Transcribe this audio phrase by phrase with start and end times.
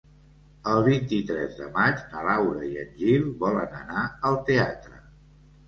[0.69, 5.01] El vint-i-tres de maig na Laura i en Gil volen anar al teatre.